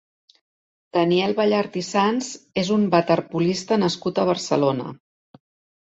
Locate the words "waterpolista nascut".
2.97-4.19